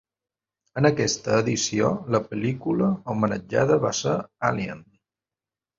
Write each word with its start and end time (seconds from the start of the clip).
En 0.81 0.87
aquesta 0.89 1.35
edició 1.43 1.91
la 2.15 2.23
pel·lícula 2.33 2.91
homenatjada 3.15 3.79
va 3.87 3.95
ser 4.03 4.19
Alien. 4.53 4.85